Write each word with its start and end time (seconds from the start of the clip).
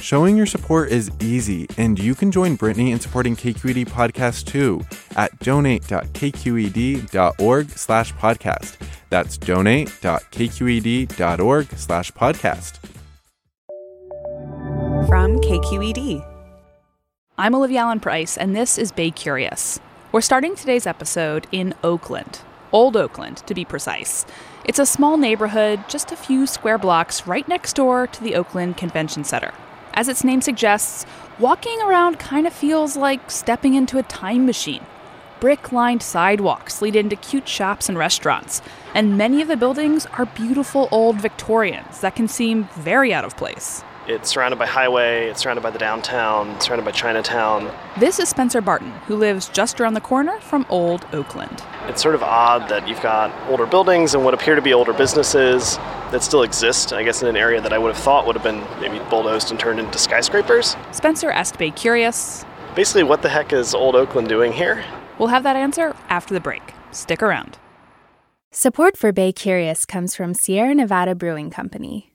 Showing 0.00 0.36
your 0.36 0.46
support 0.46 0.90
is 0.90 1.10
easy, 1.20 1.66
and 1.76 1.98
you 1.98 2.14
can 2.14 2.30
join 2.30 2.54
Brittany 2.54 2.92
in 2.92 3.00
supporting 3.00 3.34
KQED 3.34 3.88
Podcast 3.88 4.46
too 4.46 4.80
at 5.16 5.36
donate.kqed.org 5.40 7.70
slash 7.70 8.14
podcast. 8.14 8.76
That's 9.10 9.36
donate.kqed.org 9.38 11.66
slash 11.76 12.12
podcast. 12.12 12.78
From 15.08 15.38
KQED. 15.40 16.24
I'm 17.36 17.54
Olivia 17.54 17.80
Allen 17.80 18.00
Price, 18.00 18.36
and 18.36 18.54
this 18.54 18.78
is 18.78 18.92
Bay 18.92 19.10
Curious. 19.10 19.80
We're 20.12 20.20
starting 20.20 20.54
today's 20.54 20.86
episode 20.86 21.46
in 21.50 21.74
Oakland, 21.82 22.40
Old 22.72 22.96
Oakland 22.96 23.38
to 23.46 23.54
be 23.54 23.64
precise. 23.64 24.24
It's 24.64 24.78
a 24.78 24.86
small 24.86 25.16
neighborhood 25.16 25.80
just 25.88 26.12
a 26.12 26.16
few 26.16 26.46
square 26.46 26.78
blocks 26.78 27.26
right 27.26 27.48
next 27.48 27.74
door 27.74 28.06
to 28.06 28.22
the 28.22 28.36
Oakland 28.36 28.76
Convention 28.76 29.24
Center. 29.24 29.52
As 29.98 30.06
its 30.06 30.22
name 30.22 30.40
suggests, 30.40 31.04
walking 31.40 31.80
around 31.82 32.20
kind 32.20 32.46
of 32.46 32.52
feels 32.52 32.96
like 32.96 33.32
stepping 33.32 33.74
into 33.74 33.98
a 33.98 34.04
time 34.04 34.46
machine. 34.46 34.86
Brick 35.40 35.72
lined 35.72 36.04
sidewalks 36.04 36.80
lead 36.80 36.94
into 36.94 37.16
cute 37.16 37.48
shops 37.48 37.88
and 37.88 37.98
restaurants, 37.98 38.62
and 38.94 39.18
many 39.18 39.42
of 39.42 39.48
the 39.48 39.56
buildings 39.56 40.06
are 40.16 40.26
beautiful 40.26 40.88
old 40.92 41.20
Victorians 41.20 42.00
that 42.00 42.14
can 42.14 42.28
seem 42.28 42.68
very 42.76 43.12
out 43.12 43.24
of 43.24 43.36
place. 43.36 43.82
It's 44.08 44.30
surrounded 44.30 44.58
by 44.58 44.64
highway, 44.64 45.28
it's 45.28 45.42
surrounded 45.42 45.60
by 45.60 45.70
the 45.70 45.78
downtown, 45.78 46.48
it's 46.52 46.64
surrounded 46.64 46.86
by 46.86 46.92
Chinatown. 46.92 47.70
This 47.98 48.18
is 48.18 48.30
Spencer 48.30 48.62
Barton, 48.62 48.90
who 49.06 49.16
lives 49.16 49.50
just 49.50 49.82
around 49.82 49.92
the 49.92 50.00
corner 50.00 50.40
from 50.40 50.64
Old 50.70 51.04
Oakland. 51.12 51.62
It's 51.88 52.00
sort 52.00 52.14
of 52.14 52.22
odd 52.22 52.70
that 52.70 52.88
you've 52.88 53.02
got 53.02 53.30
older 53.50 53.66
buildings 53.66 54.14
and 54.14 54.24
what 54.24 54.32
appear 54.32 54.54
to 54.54 54.62
be 54.62 54.72
older 54.72 54.94
businesses 54.94 55.76
that 56.10 56.22
still 56.22 56.42
exist, 56.42 56.94
I 56.94 57.02
guess, 57.02 57.20
in 57.20 57.28
an 57.28 57.36
area 57.36 57.60
that 57.60 57.74
I 57.74 57.76
would 57.76 57.94
have 57.94 58.02
thought 58.02 58.26
would 58.26 58.34
have 58.34 58.42
been 58.42 58.64
maybe 58.80 58.98
bulldozed 59.10 59.50
and 59.50 59.60
turned 59.60 59.78
into 59.78 59.98
skyscrapers. 59.98 60.74
Spencer 60.90 61.30
asked 61.30 61.58
Bay 61.58 61.70
Curious. 61.70 62.46
Basically, 62.74 63.02
what 63.02 63.20
the 63.20 63.28
heck 63.28 63.52
is 63.52 63.74
Old 63.74 63.94
Oakland 63.94 64.26
doing 64.26 64.52
here? 64.52 64.86
We'll 65.18 65.28
have 65.28 65.42
that 65.42 65.56
answer 65.56 65.94
after 66.08 66.32
the 66.32 66.40
break. 66.40 66.72
Stick 66.92 67.22
around. 67.22 67.58
Support 68.52 68.96
for 68.96 69.12
Bay 69.12 69.32
Curious 69.32 69.84
comes 69.84 70.16
from 70.16 70.32
Sierra 70.32 70.74
Nevada 70.74 71.14
Brewing 71.14 71.50
Company 71.50 72.14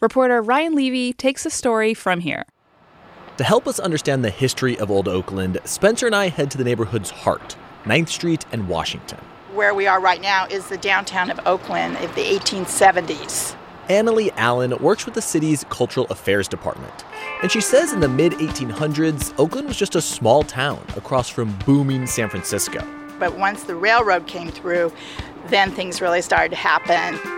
Reporter 0.00 0.40
Ryan 0.40 0.76
Levi 0.76 1.12
takes 1.18 1.42
the 1.42 1.50
story 1.50 1.92
from 1.92 2.20
here. 2.20 2.44
To 3.36 3.42
help 3.42 3.66
us 3.66 3.80
understand 3.80 4.24
the 4.24 4.30
history 4.30 4.78
of 4.78 4.92
Old 4.92 5.08
Oakland, 5.08 5.58
Spencer 5.64 6.06
and 6.06 6.14
I 6.14 6.28
head 6.28 6.52
to 6.52 6.58
the 6.58 6.62
neighborhood's 6.62 7.10
heart, 7.10 7.56
9th 7.82 8.08
Street 8.08 8.46
and 8.52 8.68
Washington. 8.68 9.18
Where 9.54 9.74
we 9.74 9.88
are 9.88 10.00
right 10.00 10.20
now 10.20 10.46
is 10.46 10.68
the 10.68 10.76
downtown 10.76 11.30
of 11.30 11.40
Oakland 11.46 11.96
of 11.96 12.14
the 12.14 12.22
1870s. 12.22 13.56
Annalee 13.88 14.32
Allen 14.36 14.76
works 14.78 15.04
with 15.04 15.14
the 15.14 15.22
city's 15.22 15.64
Cultural 15.68 16.06
Affairs 16.10 16.46
Department. 16.46 17.04
And 17.42 17.50
she 17.50 17.60
says 17.60 17.92
in 17.92 17.98
the 17.98 18.08
mid 18.08 18.34
1800s, 18.34 19.34
Oakland 19.36 19.66
was 19.66 19.76
just 19.76 19.96
a 19.96 20.00
small 20.00 20.44
town 20.44 20.80
across 20.96 21.28
from 21.28 21.58
booming 21.66 22.06
San 22.06 22.28
Francisco. 22.28 22.86
But 23.18 23.36
once 23.36 23.64
the 23.64 23.74
railroad 23.74 24.28
came 24.28 24.52
through, 24.52 24.92
then 25.48 25.72
things 25.72 26.00
really 26.00 26.22
started 26.22 26.50
to 26.50 26.56
happen. 26.56 27.37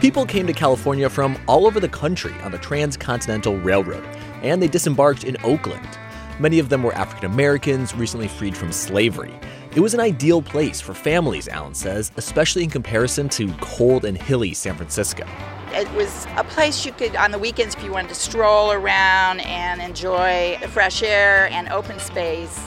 People 0.00 0.24
came 0.24 0.46
to 0.46 0.52
California 0.52 1.10
from 1.10 1.36
all 1.48 1.66
over 1.66 1.80
the 1.80 1.88
country 1.88 2.32
on 2.42 2.52
the 2.52 2.58
Transcontinental 2.58 3.56
Railroad, 3.56 4.04
and 4.42 4.62
they 4.62 4.68
disembarked 4.68 5.24
in 5.24 5.36
Oakland. 5.42 5.98
Many 6.38 6.60
of 6.60 6.68
them 6.68 6.84
were 6.84 6.94
African 6.94 7.24
Americans 7.24 7.96
recently 7.96 8.28
freed 8.28 8.56
from 8.56 8.70
slavery. 8.70 9.34
It 9.74 9.80
was 9.80 9.94
an 9.94 10.00
ideal 10.00 10.40
place 10.40 10.80
for 10.80 10.94
families, 10.94 11.48
Allen 11.48 11.74
says, 11.74 12.12
especially 12.16 12.62
in 12.62 12.70
comparison 12.70 13.28
to 13.30 13.52
cold 13.54 14.04
and 14.04 14.16
hilly 14.16 14.54
San 14.54 14.76
Francisco. 14.76 15.26
It 15.72 15.92
was 15.94 16.28
a 16.36 16.44
place 16.44 16.86
you 16.86 16.92
could, 16.92 17.16
on 17.16 17.32
the 17.32 17.38
weekends, 17.38 17.74
if 17.74 17.82
you 17.82 17.90
wanted 17.90 18.10
to 18.10 18.14
stroll 18.14 18.70
around 18.70 19.40
and 19.40 19.82
enjoy 19.82 20.58
the 20.62 20.68
fresh 20.68 21.02
air 21.02 21.48
and 21.50 21.68
open 21.70 21.98
space 21.98 22.60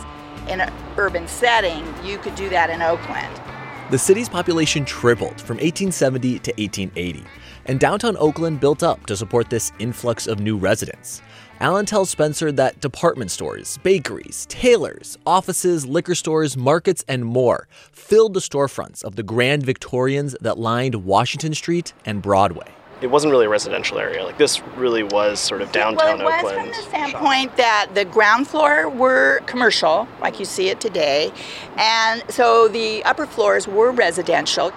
in 0.50 0.60
an 0.60 0.74
urban 0.98 1.30
setting, 1.30 1.86
you 2.04 2.18
could 2.18 2.36
do 2.36 2.50
that 2.50 2.70
in 2.70 2.82
Oakland. 2.82 3.51
The 3.92 3.98
city's 3.98 4.30
population 4.30 4.86
tripled 4.86 5.42
from 5.42 5.58
1870 5.58 6.40
to 6.40 6.52
1880, 6.52 7.26
and 7.66 7.78
downtown 7.78 8.16
Oakland 8.16 8.62
built 8.62 8.84
up 8.84 9.06
to 9.08 9.18
support 9.18 9.50
this 9.50 9.74
influx 9.80 10.28
of 10.28 10.40
new 10.40 10.56
residents. 10.56 11.22
Allen 11.60 11.86
tells 11.86 12.10
Spencer 12.10 12.54
that 12.54 12.80
department 12.80 13.32
stores, 13.32 13.78
bakeries, 13.84 14.46
tailors, 14.48 15.18
offices, 15.26 15.86
liquor 15.86 16.16
stores, 16.16 16.56
markets, 16.56 17.04
and 17.10 17.26
more 17.26 17.68
filled 17.92 18.34
the 18.34 18.40
storefronts 18.40 19.04
of 19.04 19.18
the 19.18 19.24
Grand 19.24 19.64
Victorians 19.64 20.38
that 20.40 20.58
lined 20.58 20.96
Washington 20.96 21.54
Street 21.54 21.92
and 22.06 22.22
Broadway 22.22 22.72
it 23.02 23.10
wasn't 23.10 23.32
really 23.32 23.46
a 23.46 23.50
residential 23.50 23.98
area. 23.98 24.24
Like 24.24 24.38
this 24.38 24.62
really 24.78 25.04
was 25.04 25.40
sort 25.40 25.62
of 25.62 25.72
downtown 25.72 26.20
well, 26.20 26.30
it 26.30 26.44
Oakland. 26.44 26.68
Was 26.68 26.76
from 26.76 26.84
the 26.84 26.90
standpoint 26.90 27.58
that 27.58 27.90
the 27.94 28.06
ground 28.06 28.48
floor 28.48 28.90
were 28.90 29.42
commercial, 29.48 30.08
like 30.22 30.40
you 30.40 30.46
see 30.46 30.70
it 30.70 30.80
today, 30.80 31.32
and 31.78 32.24
so 32.30 32.68
the 32.68 33.04
upper 33.04 33.26
floors 33.26 33.68
were 33.68 33.92
residential. 33.92 34.72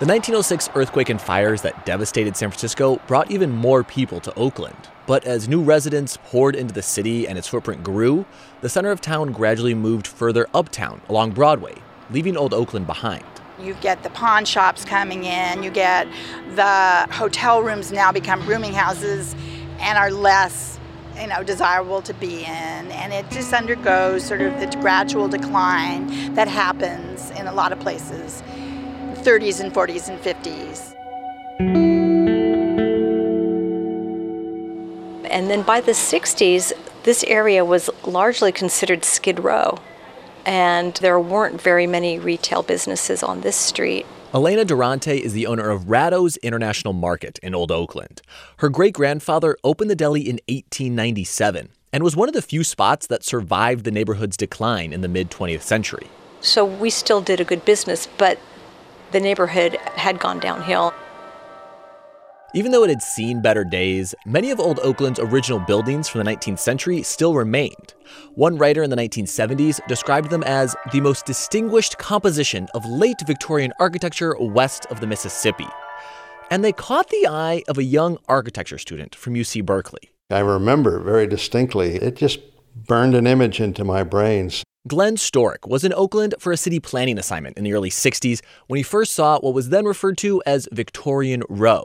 The 0.00 0.06
1906 0.06 0.70
earthquake 0.76 1.08
and 1.08 1.20
fires 1.20 1.62
that 1.62 1.84
devastated 1.84 2.36
San 2.36 2.50
Francisco 2.50 3.00
brought 3.08 3.30
even 3.32 3.50
more 3.50 3.82
people 3.82 4.20
to 4.20 4.34
Oakland. 4.34 4.76
But 5.08 5.24
as 5.24 5.48
new 5.48 5.60
residents 5.60 6.18
poured 6.22 6.54
into 6.54 6.72
the 6.72 6.82
city 6.82 7.26
and 7.26 7.36
its 7.36 7.48
footprint 7.48 7.82
grew, 7.82 8.26
the 8.60 8.68
center 8.68 8.90
of 8.90 9.00
town 9.00 9.32
gradually 9.32 9.74
moved 9.74 10.06
further 10.06 10.46
uptown 10.54 11.00
along 11.08 11.32
Broadway, 11.32 11.74
leaving 12.10 12.36
Old 12.36 12.54
Oakland 12.54 12.86
behind. 12.86 13.24
You 13.60 13.74
get 13.74 14.02
the 14.02 14.10
pawn 14.10 14.44
shops 14.44 14.84
coming 14.84 15.24
in, 15.24 15.62
you 15.62 15.70
get 15.70 16.06
the 16.54 17.08
hotel 17.12 17.62
rooms 17.62 17.92
now 17.92 18.12
become 18.12 18.46
rooming 18.46 18.72
houses 18.72 19.34
and 19.80 19.98
are 19.98 20.10
less 20.10 20.78
you 21.20 21.26
know 21.26 21.42
desirable 21.42 22.02
to 22.02 22.14
be 22.14 22.44
in. 22.44 22.92
And 22.92 23.12
it 23.12 23.28
just 23.30 23.52
undergoes 23.52 24.24
sort 24.24 24.40
of 24.40 24.58
the 24.60 24.66
gradual 24.80 25.28
decline 25.28 26.34
that 26.34 26.48
happens 26.48 27.30
in 27.32 27.46
a 27.46 27.52
lot 27.52 27.72
of 27.72 27.80
places 27.80 28.42
30s 29.22 29.60
and 29.60 29.72
40s 29.74 30.08
and 30.08 30.18
50s 30.20 30.94
and 35.28 35.50
then 35.50 35.62
by 35.62 35.80
the 35.80 35.92
60s 35.92 36.72
this 37.02 37.24
area 37.24 37.64
was 37.64 37.90
largely 38.04 38.52
considered 38.52 39.04
skid 39.04 39.40
row 39.40 39.78
and 40.48 40.94
there 40.94 41.20
weren't 41.20 41.60
very 41.60 41.86
many 41.86 42.18
retail 42.18 42.62
businesses 42.62 43.22
on 43.22 43.42
this 43.42 43.54
street. 43.54 44.06
Elena 44.32 44.64
Durante 44.64 45.18
is 45.18 45.34
the 45.34 45.46
owner 45.46 45.68
of 45.68 45.90
Ratto's 45.90 46.38
International 46.38 46.94
Market 46.94 47.38
in 47.42 47.54
Old 47.54 47.70
Oakland. 47.70 48.22
Her 48.56 48.70
great 48.70 48.94
grandfather 48.94 49.58
opened 49.62 49.90
the 49.90 49.94
deli 49.94 50.22
in 50.22 50.36
1897 50.48 51.68
and 51.92 52.02
was 52.02 52.16
one 52.16 52.28
of 52.28 52.34
the 52.34 52.40
few 52.40 52.64
spots 52.64 53.06
that 53.08 53.24
survived 53.24 53.84
the 53.84 53.90
neighborhood's 53.90 54.38
decline 54.38 54.94
in 54.94 55.02
the 55.02 55.08
mid 55.08 55.30
20th 55.30 55.60
century. 55.60 56.06
So 56.40 56.64
we 56.64 56.88
still 56.88 57.20
did 57.20 57.40
a 57.40 57.44
good 57.44 57.66
business, 57.66 58.08
but 58.16 58.38
the 59.12 59.20
neighborhood 59.20 59.76
had 59.96 60.18
gone 60.18 60.40
downhill. 60.40 60.94
Even 62.54 62.72
though 62.72 62.82
it 62.82 62.88
had 62.88 63.02
seen 63.02 63.42
better 63.42 63.62
days, 63.62 64.14
many 64.24 64.50
of 64.50 64.58
Old 64.58 64.78
Oakland's 64.78 65.20
original 65.20 65.58
buildings 65.58 66.08
from 66.08 66.24
the 66.24 66.30
19th 66.30 66.58
century 66.58 67.02
still 67.02 67.34
remained. 67.34 67.92
One 68.36 68.56
writer 68.56 68.82
in 68.82 68.88
the 68.88 68.96
1970s 68.96 69.86
described 69.86 70.30
them 70.30 70.42
as 70.44 70.74
the 70.90 71.02
most 71.02 71.26
distinguished 71.26 71.98
composition 71.98 72.66
of 72.72 72.86
late 72.86 73.20
Victorian 73.26 73.74
architecture 73.78 74.34
west 74.40 74.86
of 74.86 75.00
the 75.00 75.06
Mississippi. 75.06 75.66
And 76.50 76.64
they 76.64 76.72
caught 76.72 77.10
the 77.10 77.26
eye 77.26 77.64
of 77.68 77.76
a 77.76 77.82
young 77.82 78.16
architecture 78.28 78.78
student 78.78 79.14
from 79.14 79.34
UC 79.34 79.66
Berkeley. 79.66 80.10
I 80.30 80.38
remember 80.38 81.00
very 81.00 81.26
distinctly. 81.26 81.96
It 81.96 82.16
just 82.16 82.40
burned 82.74 83.14
an 83.14 83.26
image 83.26 83.60
into 83.60 83.84
my 83.84 84.04
brains. 84.04 84.62
Glenn 84.86 85.16
Storek 85.16 85.68
was 85.68 85.84
in 85.84 85.92
Oakland 85.92 86.34
for 86.38 86.50
a 86.50 86.56
city 86.56 86.80
planning 86.80 87.18
assignment 87.18 87.58
in 87.58 87.64
the 87.64 87.74
early 87.74 87.90
60s 87.90 88.40
when 88.68 88.78
he 88.78 88.82
first 88.82 89.12
saw 89.12 89.38
what 89.38 89.52
was 89.52 89.68
then 89.68 89.84
referred 89.84 90.16
to 90.18 90.42
as 90.46 90.66
Victorian 90.72 91.42
Row. 91.50 91.84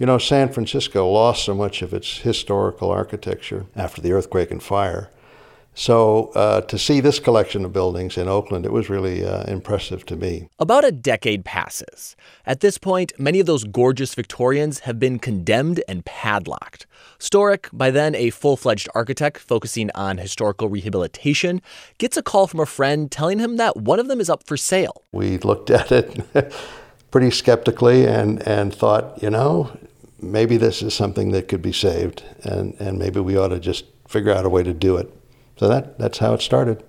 You 0.00 0.06
know, 0.06 0.16
San 0.16 0.50
Francisco 0.50 1.06
lost 1.06 1.44
so 1.44 1.54
much 1.54 1.82
of 1.82 1.92
its 1.92 2.20
historical 2.20 2.90
architecture 2.90 3.66
after 3.76 4.00
the 4.00 4.12
earthquake 4.12 4.50
and 4.50 4.62
fire. 4.62 5.10
So 5.74 6.32
uh, 6.34 6.62
to 6.62 6.78
see 6.78 7.00
this 7.00 7.18
collection 7.18 7.66
of 7.66 7.74
buildings 7.74 8.16
in 8.16 8.26
Oakland, 8.26 8.64
it 8.64 8.72
was 8.72 8.88
really 8.88 9.26
uh, 9.26 9.44
impressive 9.44 10.06
to 10.06 10.16
me. 10.16 10.48
About 10.58 10.86
a 10.86 10.90
decade 10.90 11.44
passes. 11.44 12.16
At 12.46 12.60
this 12.60 12.78
point, 12.78 13.12
many 13.18 13.40
of 13.40 13.46
those 13.46 13.64
gorgeous 13.64 14.14
Victorians 14.14 14.80
have 14.80 14.98
been 14.98 15.18
condemned 15.18 15.82
and 15.86 16.02
padlocked. 16.06 16.86
Storek, 17.18 17.68
by 17.70 17.90
then 17.90 18.14
a 18.14 18.30
full 18.30 18.56
fledged 18.56 18.88
architect 18.94 19.36
focusing 19.36 19.90
on 19.94 20.16
historical 20.16 20.70
rehabilitation, 20.70 21.60
gets 21.98 22.16
a 22.16 22.22
call 22.22 22.46
from 22.46 22.60
a 22.60 22.66
friend 22.66 23.12
telling 23.12 23.38
him 23.38 23.58
that 23.58 23.76
one 23.76 24.00
of 24.00 24.08
them 24.08 24.18
is 24.18 24.30
up 24.30 24.46
for 24.46 24.56
sale. 24.56 25.04
We 25.12 25.36
looked 25.36 25.68
at 25.68 25.92
it 25.92 26.24
pretty 27.10 27.30
skeptically 27.30 28.06
and, 28.06 28.40
and 28.48 28.74
thought, 28.74 29.22
you 29.22 29.28
know, 29.28 29.70
maybe 30.22 30.56
this 30.56 30.82
is 30.82 30.94
something 30.94 31.32
that 31.32 31.48
could 31.48 31.62
be 31.62 31.72
saved, 31.72 32.22
and, 32.42 32.74
and 32.80 32.98
maybe 32.98 33.20
we 33.20 33.36
ought 33.36 33.48
to 33.48 33.60
just 33.60 33.84
figure 34.08 34.32
out 34.32 34.44
a 34.44 34.50
way 34.50 34.62
to 34.62 34.74
do 34.74 34.96
it. 34.96 35.12
So 35.56 35.68
that, 35.68 35.98
that's 35.98 36.18
how 36.18 36.34
it 36.34 36.42
started. 36.42 36.82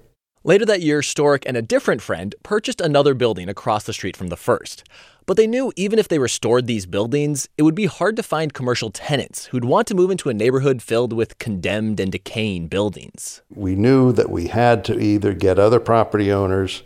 Later 0.44 0.66
that 0.66 0.82
year, 0.82 1.02
Storek 1.02 1.44
and 1.46 1.56
a 1.56 1.62
different 1.62 2.02
friend 2.02 2.34
purchased 2.42 2.82
another 2.82 3.14
building 3.14 3.48
across 3.48 3.84
the 3.84 3.94
street 3.94 4.18
from 4.18 4.30
the 4.30 4.38
first. 4.38 4.84
But 5.28 5.38
they 5.38 5.46
knew 5.46 5.72
even 5.76 6.00
if 6.00 6.08
they 6.08 6.18
restored 6.18 6.66
these 6.66 6.88
buildings, 6.88 7.48
it 7.60 7.62
would 7.62 7.76
be 7.76 7.86
hard 7.86 8.16
to 8.16 8.24
find 8.24 8.52
commercial 8.52 8.90
tenants 8.90 9.46
who'd 9.46 9.66
want 9.66 9.88
to 9.90 9.94
move 9.94 10.10
into 10.10 10.30
a 10.30 10.34
neighborhood 10.34 10.82
filled 10.82 11.14
with 11.14 11.38
condemned 11.38 12.00
and 12.00 12.12
decaying 12.12 12.70
buildings. 12.70 13.44
We 13.54 13.76
knew 13.76 14.12
that 14.14 14.32
we 14.32 14.48
had 14.48 14.84
to 14.86 15.00
either 15.00 15.34
get 15.34 15.60
other 15.60 15.80
property 15.80 16.32
owners 16.32 16.82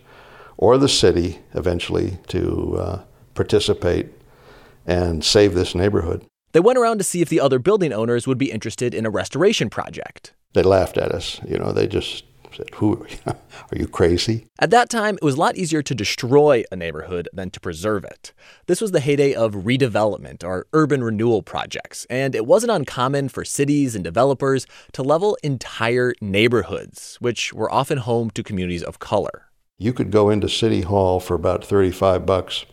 or 0.57 0.77
the 0.77 0.89
city 0.89 1.39
eventually 1.53 2.17
to 2.27 2.77
uh, 2.77 3.01
participate 3.35 4.09
and 4.85 5.23
save 5.23 5.53
this 5.53 5.73
neighborhood. 5.73 6.25
They 6.55 6.61
went 6.61 6.77
around 6.77 6.99
to 6.99 7.03
see 7.03 7.21
if 7.21 7.27
the 7.27 7.41
other 7.41 7.59
building 7.59 7.91
owners 7.91 8.27
would 8.27 8.37
be 8.37 8.49
interested 8.49 8.93
in 8.93 9.05
a 9.05 9.09
restoration 9.09 9.69
project. 9.69 10.33
They 10.53 10.63
laughed 10.63 10.97
at 10.97 11.11
us. 11.11 11.41
You 11.45 11.59
know, 11.59 11.73
they 11.73 11.85
just 11.85 12.23
said, 12.55 12.69
Who 12.75 13.05
are 13.27 13.35
you 13.77 13.89
crazy? 13.89 14.47
At 14.57 14.69
that 14.69 14.89
time, 14.89 15.15
it 15.15 15.21
was 15.21 15.35
a 15.35 15.37
lot 15.37 15.57
easier 15.57 15.81
to 15.81 15.93
destroy 15.93 16.63
a 16.71 16.77
neighborhood 16.77 17.27
than 17.33 17.49
to 17.49 17.59
preserve 17.59 18.05
it. 18.05 18.31
This 18.67 18.79
was 18.79 18.93
the 18.93 19.01
heyday 19.01 19.33
of 19.33 19.65
redevelopment 19.65 20.45
or 20.45 20.65
urban 20.71 21.03
renewal 21.03 21.41
projects, 21.41 22.07
and 22.09 22.33
it 22.33 22.45
wasn't 22.45 22.71
uncommon 22.71 23.27
for 23.27 23.43
cities 23.43 23.93
and 23.93 24.01
developers 24.01 24.65
to 24.93 25.03
level 25.03 25.37
entire 25.43 26.13
neighborhoods, 26.21 27.17
which 27.19 27.51
were 27.51 27.69
often 27.69 27.97
home 27.97 28.29
to 28.29 28.41
communities 28.41 28.83
of 28.83 28.99
color. 28.99 29.47
You 29.77 29.91
could 29.91 30.09
go 30.09 30.29
into 30.29 30.47
City 30.47 30.83
Hall 30.83 31.19
for 31.19 31.33
about 31.33 31.65
35 31.65 32.25
bucks, 32.25 32.65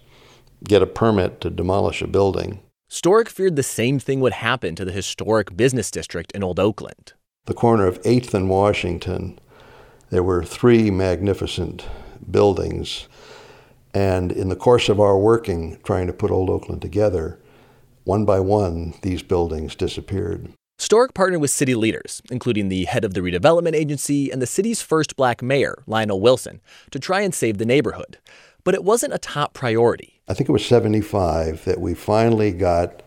get 0.62 0.82
a 0.82 0.87
permit 0.87 1.40
to 1.40 1.50
demolish 1.50 2.00
a 2.00 2.06
building, 2.06 2.61
Storek 2.92 3.28
feared 3.28 3.56
the 3.56 3.62
same 3.62 3.98
thing 3.98 4.20
would 4.20 4.34
happen 4.34 4.74
to 4.74 4.84
the 4.84 4.92
historic 4.92 5.56
business 5.56 5.90
district 5.90 6.30
in 6.32 6.44
Old 6.44 6.60
Oakland. 6.60 7.14
The 7.46 7.54
corner 7.54 7.86
of 7.86 8.02
8th 8.02 8.34
and 8.34 8.50
Washington, 8.50 9.38
there 10.10 10.22
were 10.22 10.44
three 10.44 10.90
magnificent 10.90 11.86
buildings. 12.30 13.08
And 13.94 14.30
in 14.30 14.50
the 14.50 14.56
course 14.56 14.90
of 14.90 15.00
our 15.00 15.16
working, 15.16 15.78
trying 15.84 16.06
to 16.06 16.12
put 16.12 16.30
Old 16.30 16.50
Oakland 16.50 16.82
together, 16.82 17.40
one 18.04 18.26
by 18.26 18.40
one, 18.40 18.92
these 19.00 19.22
buildings 19.22 19.74
disappeared. 19.74 20.52
Storek 20.78 21.14
partnered 21.14 21.40
with 21.40 21.50
city 21.50 21.74
leaders, 21.74 22.20
including 22.30 22.68
the 22.68 22.84
head 22.84 23.04
of 23.04 23.14
the 23.14 23.20
redevelopment 23.20 23.74
agency 23.74 24.30
and 24.30 24.42
the 24.42 24.46
city's 24.46 24.82
first 24.82 25.16
black 25.16 25.40
mayor, 25.40 25.82
Lionel 25.86 26.20
Wilson, 26.20 26.60
to 26.90 26.98
try 26.98 27.22
and 27.22 27.34
save 27.34 27.56
the 27.56 27.64
neighborhood. 27.64 28.18
But 28.64 28.75
it 28.75 28.85
wasn't 28.85 29.14
a 29.14 29.19
top 29.19 29.55
priority. 29.55 30.20
I 30.29 30.35
think 30.35 30.49
it 30.49 30.53
was 30.53 30.64
75 30.64 31.64
that 31.64 31.81
we 31.81 31.94
finally 31.94 32.53
got 32.53 33.03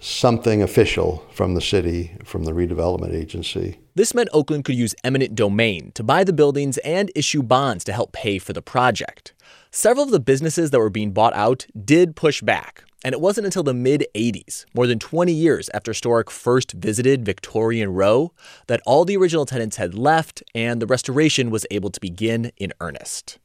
something 0.00 0.62
official 0.62 1.26
from 1.32 1.54
the 1.54 1.60
city, 1.60 2.16
from 2.24 2.44
the 2.44 2.52
redevelopment 2.52 3.14
agency. 3.14 3.78
This 3.94 4.14
meant 4.14 4.28
Oakland 4.32 4.64
could 4.64 4.76
use 4.76 4.94
eminent 5.02 5.34
domain 5.34 5.92
to 5.94 6.04
buy 6.04 6.24
the 6.24 6.32
buildings 6.32 6.78
and 6.78 7.10
issue 7.14 7.42
bonds 7.42 7.84
to 7.84 7.92
help 7.92 8.12
pay 8.12 8.38
for 8.38 8.52
the 8.52 8.62
project. 8.62 9.32
Several 9.70 10.04
of 10.04 10.10
the 10.10 10.20
businesses 10.20 10.70
that 10.70 10.78
were 10.78 10.90
being 10.90 11.12
bought 11.12 11.34
out 11.34 11.66
did 11.84 12.14
push 12.16 12.40
back, 12.40 12.84
and 13.04 13.12
it 13.12 13.20
wasn't 13.20 13.46
until 13.46 13.62
the 13.62 13.74
mid 13.74 14.06
80s, 14.14 14.64
more 14.74 14.86
than 14.86 14.98
20 14.98 15.32
years 15.32 15.68
after 15.74 15.92
Storek 15.92 16.30
first 16.30 16.72
visited 16.72 17.24
Victorian 17.24 17.92
Row, 17.92 18.32
that 18.68 18.80
all 18.86 19.04
the 19.04 19.16
original 19.16 19.46
tenants 19.46 19.76
had 19.76 19.94
left 19.94 20.42
and 20.54 20.80
the 20.80 20.86
restoration 20.86 21.50
was 21.50 21.66
able 21.70 21.90
to 21.90 22.00
begin 22.00 22.52
in 22.56 22.72
earnest. 22.80 23.38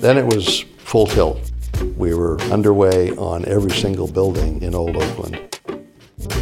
Then 0.00 0.16
it 0.16 0.26
was 0.26 0.60
full 0.78 1.06
tilt. 1.06 1.50
We 1.96 2.14
were 2.14 2.40
underway 2.42 3.10
on 3.12 3.44
every 3.44 3.70
single 3.70 4.06
building 4.06 4.62
in 4.62 4.74
Old 4.74 4.96
Oakland. 4.96 5.58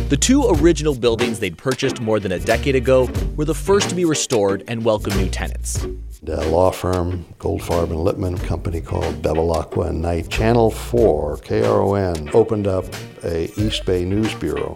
The 0.08 0.16
two 0.16 0.46
original 0.48 0.94
buildings 0.94 1.40
they'd 1.40 1.58
purchased 1.58 2.00
more 2.00 2.20
than 2.20 2.32
a 2.32 2.38
decade 2.38 2.76
ago 2.76 3.10
were 3.34 3.44
the 3.44 3.54
first 3.54 3.88
to 3.90 3.94
be 3.94 4.04
restored 4.04 4.62
and 4.68 4.84
welcome 4.84 5.16
new 5.16 5.28
tenants. 5.28 5.84
A 6.28 6.44
law 6.48 6.70
firm, 6.70 7.24
Goldfarb 7.38 7.90
and 7.90 7.98
Lipman, 7.98 8.42
a 8.42 8.46
company 8.46 8.80
called 8.80 9.22
Bevilacqua 9.22 9.88
and 9.90 10.02
Knight. 10.02 10.28
Channel 10.28 10.70
4, 10.70 11.38
KRON, 11.38 12.34
opened 12.34 12.66
up 12.66 12.84
a 13.22 13.50
East 13.60 13.84
Bay 13.84 14.04
News 14.04 14.34
Bureau. 14.34 14.74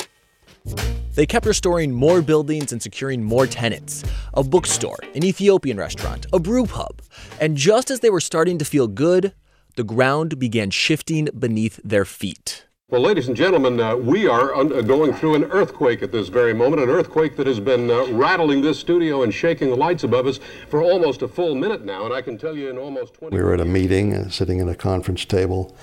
They 1.14 1.26
kept 1.26 1.44
restoring 1.46 1.92
more 1.92 2.22
buildings 2.22 2.72
and 2.72 2.80
securing 2.80 3.22
more 3.22 3.46
tenants 3.46 4.04
a 4.34 4.44
bookstore, 4.44 4.98
an 5.14 5.24
Ethiopian 5.24 5.76
restaurant, 5.76 6.26
a 6.32 6.38
brew 6.38 6.66
pub. 6.66 7.02
And 7.40 7.56
just 7.56 7.90
as 7.90 8.00
they 8.00 8.10
were 8.10 8.20
starting 8.20 8.58
to 8.58 8.64
feel 8.64 8.86
good, 8.86 9.32
the 9.76 9.84
ground 9.84 10.38
began 10.38 10.70
shifting 10.70 11.28
beneath 11.36 11.80
their 11.84 12.04
feet. 12.04 12.64
Well, 12.90 13.02
ladies 13.02 13.28
and 13.28 13.36
gentlemen, 13.36 13.78
uh, 13.78 13.94
we 13.94 14.26
are 14.26 14.52
un- 14.52 14.84
going 14.84 15.12
through 15.12 15.36
an 15.36 15.44
earthquake 15.44 16.02
at 16.02 16.10
this 16.10 16.28
very 16.28 16.52
moment, 16.52 16.82
an 16.82 16.88
earthquake 16.88 17.36
that 17.36 17.46
has 17.46 17.60
been 17.60 17.88
uh, 17.88 18.06
rattling 18.08 18.62
this 18.62 18.80
studio 18.80 19.22
and 19.22 19.32
shaking 19.32 19.70
the 19.70 19.76
lights 19.76 20.02
above 20.02 20.26
us 20.26 20.40
for 20.68 20.82
almost 20.82 21.22
a 21.22 21.28
full 21.28 21.54
minute 21.54 21.84
now. 21.84 22.04
And 22.04 22.12
I 22.12 22.20
can 22.20 22.36
tell 22.36 22.56
you 22.56 22.68
in 22.68 22.78
almost 22.78 23.14
20 23.14 23.36
We 23.36 23.42
were 23.42 23.54
at 23.54 23.60
a 23.60 23.64
meeting, 23.64 24.14
uh, 24.14 24.28
sitting 24.28 24.60
at 24.60 24.68
a 24.68 24.74
conference 24.74 25.24
table, 25.24 25.76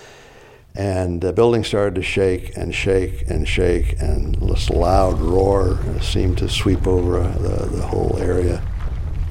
and 0.77 1.21
the 1.21 1.33
building 1.33 1.63
started 1.63 1.95
to 1.95 2.03
shake 2.03 2.55
and 2.55 2.73
shake 2.73 3.27
and 3.27 3.47
shake, 3.47 3.99
and 3.99 4.35
this 4.35 4.69
loud 4.69 5.19
roar 5.19 5.79
seemed 6.01 6.37
to 6.37 6.47
sweep 6.47 6.85
over 6.85 7.19
uh, 7.19 7.37
the, 7.39 7.65
the 7.65 7.81
whole 7.81 8.15
area. 8.19 8.63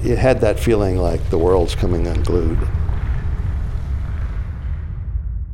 It 0.03 0.17
had 0.17 0.41
that 0.41 0.59
feeling 0.59 0.97
like 0.97 1.29
the 1.29 1.37
world's 1.37 1.73
coming 1.73 2.05
unglued. 2.05 2.59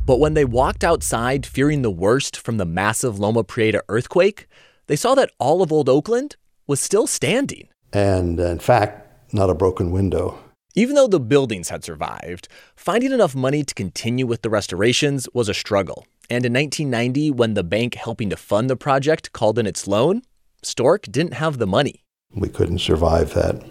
But 0.03 0.19
when 0.19 0.33
they 0.33 0.45
walked 0.45 0.83
outside 0.83 1.45
fearing 1.45 1.83
the 1.83 1.91
worst 1.91 2.37
from 2.37 2.57
the 2.57 2.65
massive 2.65 3.19
Loma 3.19 3.43
Prieta 3.43 3.83
earthquake, 3.87 4.47
they 4.87 4.95
saw 4.95 5.13
that 5.13 5.29
all 5.37 5.61
of 5.61 5.71
Old 5.71 5.89
Oakland 5.89 6.37
was 6.65 6.81
still 6.81 7.05
standing. 7.05 7.67
And 7.93 8.39
in 8.39 8.57
fact, 8.57 9.31
not 9.31 9.51
a 9.51 9.53
broken 9.53 9.91
window. 9.91 10.39
Even 10.75 10.95
though 10.95 11.07
the 11.07 11.19
buildings 11.19 11.69
had 11.69 11.83
survived, 11.83 12.47
finding 12.75 13.11
enough 13.11 13.35
money 13.35 13.63
to 13.63 13.75
continue 13.75 14.25
with 14.25 14.41
the 14.41 14.49
restorations 14.49 15.27
was 15.31 15.47
a 15.47 15.53
struggle. 15.53 16.07
And 16.31 16.45
in 16.45 16.53
1990, 16.53 17.29
when 17.29 17.53
the 17.53 17.63
bank 17.63 17.93
helping 17.93 18.31
to 18.31 18.35
fund 18.35 18.71
the 18.71 18.75
project 18.75 19.33
called 19.33 19.59
in 19.59 19.67
its 19.67 19.87
loan, 19.87 20.23
Storek 20.63 21.11
didn't 21.11 21.35
have 21.35 21.59
the 21.59 21.67
money. 21.67 22.01
We 22.33 22.49
couldn't 22.49 22.79
survive 22.79 23.35
that. 23.35 23.63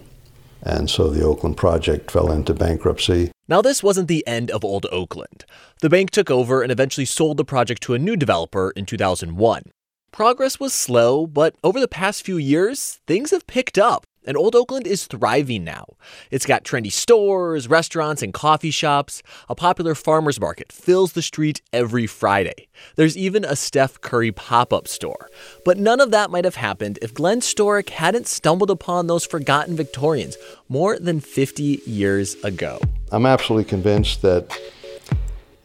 And 0.63 0.89
so 0.89 1.09
the 1.09 1.25
Oakland 1.25 1.57
project 1.57 2.09
fell 2.09 2.31
into 2.31 2.55
bankruptcy. 2.55 3.33
Now, 3.49 3.63
this 3.63 3.83
wasn't 3.83 4.07
the 4.07 4.25
end 4.25 4.53
of 4.53 4.65
Old 4.65 4.87
Oakland. 4.93 5.45
The 5.81 5.91
bank 5.91 6.13
took 6.13 6.31
over 6.31 6.63
and 6.63 6.71
eventually 6.71 7.05
sold 7.05 7.37
the 7.37 7.45
project 7.45 7.83
to 7.83 7.95
a 7.95 7.99
new 7.99 8.15
developer 8.15 8.71
in 8.77 8.87
2001. 8.87 9.65
Progress 10.13 10.61
was 10.61 10.73
slow, 10.73 11.27
but 11.27 11.57
over 11.65 11.81
the 11.81 11.89
past 11.89 12.25
few 12.25 12.37
years, 12.37 13.01
things 13.09 13.33
have 13.33 13.49
picked 13.49 13.77
up 13.77 14.07
and 14.25 14.37
Old 14.37 14.55
Oakland 14.55 14.87
is 14.87 15.07
thriving 15.07 15.65
now. 15.65 15.87
It's 16.31 16.47
got 16.47 16.65
trendy 16.65 16.93
stores, 16.93 17.69
restaurants, 17.69 18.23
and 18.23 18.33
coffee 18.33 18.71
shops. 18.71 19.23
A 19.49 19.55
popular 19.55 19.95
farmer's 19.95 20.41
market 20.41 20.71
fills 20.71 21.13
the 21.13 21.23
street 21.23 21.61
every 21.73 22.07
Friday. 22.07 22.69
There's 22.97 23.17
even 23.17 23.45
a 23.45 23.57
Steph 23.57 24.01
Curry 24.01 24.33
pop 24.33 24.73
up 24.73 24.89
store. 24.89 25.29
But 25.65 25.79
none 25.79 26.01
of 26.01 26.11
that 26.11 26.31
might 26.31 26.45
have 26.45 26.57
happened 26.57 26.99
if 27.03 27.15
Glenn 27.15 27.41
Storek 27.41 27.91
hadn't 27.91 28.27
stumbled 28.27 28.71
upon 28.71 29.07
those 29.07 29.27
forgotten 29.27 29.77
Victorians 29.77 30.37
more 30.69 30.99
than 30.99 31.21
50 31.21 31.83
years 31.87 32.35
ago. 32.45 32.81
I'm 33.11 33.27
absolutely 33.27 33.69
convinced 33.69 34.23
that 34.23 34.57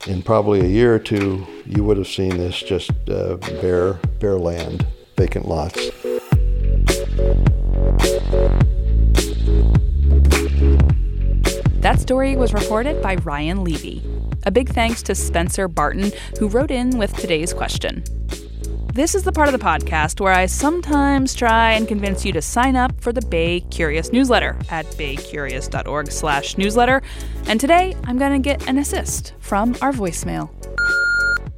in 0.06 0.22
probably 0.22 0.62
a 0.62 0.68
year 0.68 0.96
or 0.96 1.00
two, 1.00 1.46
you 1.66 1.84
would 1.84 1.98
have 1.98 2.08
seen 2.08 2.38
this 2.38 2.62
just 2.62 2.92
uh, 3.10 3.38
bare, 3.62 3.94
bare 4.20 4.38
land, 4.38 4.86
vacant 5.18 5.48
lots. 5.48 5.90
That 11.88 12.02
story 12.02 12.36
was 12.36 12.52
reported 12.54 13.02
by 13.02 13.16
Ryan 13.16 13.64
Levi. 13.64 14.06
A 14.44 14.52
big 14.52 14.68
thanks 14.68 15.02
to 15.04 15.16
Spencer 15.16 15.70
Barton, 15.70 16.12
who 16.38 16.50
wrote 16.50 16.70
in 16.70 16.98
with 16.98 17.16
today's 17.16 17.54
question. 17.54 18.04
This 18.94 19.16
is 19.16 19.24
the 19.24 19.32
part 19.32 19.48
of 19.48 19.54
the 19.54 19.66
podcast 19.66 20.20
where 20.20 20.34
I 20.34 20.48
sometimes 20.48 21.34
try 21.34 21.72
and 21.72 21.88
convince 21.88 22.26
you 22.26 22.34
to 22.34 22.42
sign 22.42 22.76
up 22.76 23.00
for 23.00 23.14
the 23.14 23.22
Bay 23.22 23.62
Curious 23.72 24.12
newsletter 24.12 24.58
at 24.70 24.86
baycurious.org/newsletter. 24.98 27.02
And 27.48 27.58
today 27.58 27.96
I'm 28.04 28.18
going 28.18 28.34
to 28.34 28.40
get 28.40 28.68
an 28.68 28.80
assist 28.80 29.36
from 29.40 29.74
our 29.82 29.94
voicemail. 29.94 30.50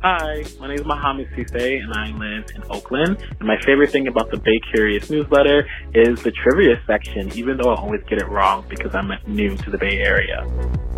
Hi, 0.01 0.45
my 0.61 0.67
name 0.69 0.79
is 0.79 0.85
Mohammed 0.85 1.27
Sise 1.35 1.81
and 1.83 1.93
I 1.93 2.07
live 2.11 2.45
in 2.55 2.63
Oakland. 2.69 3.17
And 3.37 3.45
my 3.45 3.59
favorite 3.65 3.91
thing 3.91 4.07
about 4.07 4.31
the 4.31 4.37
Bay 4.37 4.57
Curious 4.71 5.09
newsletter 5.09 5.67
is 5.93 6.23
the 6.23 6.31
trivia 6.31 6.81
section, 6.87 7.29
even 7.37 7.57
though 7.57 7.73
I 7.73 7.75
always 7.75 7.99
get 8.07 8.21
it 8.21 8.29
wrong 8.29 8.63
because 8.69 8.95
I'm 8.95 9.11
new 9.27 9.57
to 9.57 9.69
the 9.69 9.77
Bay 9.77 9.97
Area. 9.97 10.47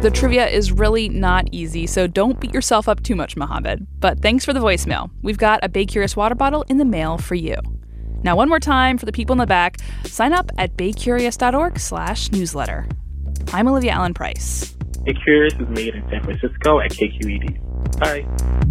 The 0.02 0.12
trivia 0.12 0.48
is 0.48 0.72
really 0.72 1.10
not 1.10 1.48
easy, 1.52 1.88
so 1.88 2.06
don't 2.06 2.40
beat 2.40 2.54
yourself 2.54 2.88
up 2.88 3.02
too 3.02 3.16
much, 3.16 3.36
Mohammed. 3.36 3.88
But 4.00 4.22
thanks 4.22 4.46
for 4.46 4.54
the 4.54 4.60
voicemail. 4.60 5.10
We've 5.24 5.40
got 5.40 5.62
a 5.64 5.70
Bay 5.70 5.88
Curious 5.88 6.16
water 6.16 6.36
bottle 6.36 6.64
in 6.70 6.78
the 6.78 6.86
mail 6.86 7.18
for 7.18 7.34
you. 7.34 7.56
Now, 8.22 8.36
one 8.36 8.50
more 8.50 8.60
time 8.60 9.00
for 9.00 9.08
the 9.08 9.12
people 9.12 9.34
in 9.34 9.40
the 9.40 9.48
back, 9.48 9.78
sign 10.06 10.32
up 10.32 10.52
at 10.60 10.78
baycurious.org 10.78 11.80
slash 11.80 12.32
newsletter. 12.32 12.88
I'm 13.52 13.68
Olivia 13.68 13.94
Allen 13.94 14.14
Price. 14.14 14.74
Bay 15.04 15.16
Curious 15.24 15.56
is 15.56 15.70
made 15.70 15.96
in 15.96 16.08
San 16.12 16.24
Francisco 16.24 16.80
at 16.80 16.92
KQED. 16.92 18.00
Bye. 18.00 18.71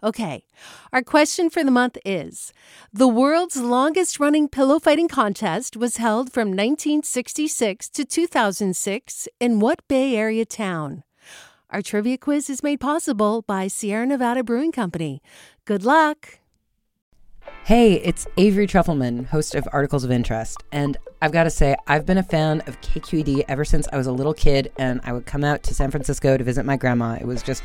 Okay, 0.00 0.44
our 0.92 1.02
question 1.02 1.50
for 1.50 1.64
the 1.64 1.72
month 1.72 1.98
is 2.04 2.52
The 2.92 3.08
world's 3.08 3.56
longest 3.56 4.20
running 4.20 4.48
pillow 4.48 4.78
fighting 4.78 5.08
contest 5.08 5.76
was 5.76 5.96
held 5.96 6.32
from 6.32 6.50
1966 6.50 7.88
to 7.88 8.04
2006 8.04 9.28
in 9.40 9.58
what 9.58 9.82
Bay 9.88 10.14
Area 10.14 10.44
town? 10.44 11.02
Our 11.70 11.82
trivia 11.82 12.16
quiz 12.16 12.48
is 12.48 12.62
made 12.62 12.78
possible 12.78 13.42
by 13.42 13.66
Sierra 13.66 14.06
Nevada 14.06 14.44
Brewing 14.44 14.70
Company. 14.70 15.20
Good 15.64 15.82
luck! 15.82 16.38
Hey, 17.64 17.94
it's 17.94 18.26
Avery 18.36 18.68
Trufelman, 18.68 19.26
host 19.26 19.56
of 19.56 19.66
Articles 19.72 20.04
of 20.04 20.12
Interest. 20.12 20.62
And 20.70 20.96
I've 21.20 21.32
got 21.32 21.44
to 21.44 21.50
say, 21.50 21.74
I've 21.88 22.06
been 22.06 22.18
a 22.18 22.22
fan 22.22 22.62
of 22.68 22.80
KQED 22.82 23.46
ever 23.48 23.64
since 23.64 23.88
I 23.92 23.96
was 23.96 24.06
a 24.06 24.12
little 24.12 24.32
kid 24.32 24.70
and 24.78 25.00
I 25.02 25.12
would 25.12 25.26
come 25.26 25.42
out 25.42 25.64
to 25.64 25.74
San 25.74 25.90
Francisco 25.90 26.36
to 26.36 26.44
visit 26.44 26.64
my 26.64 26.76
grandma. 26.76 27.14
It 27.20 27.26
was 27.26 27.42
just 27.42 27.64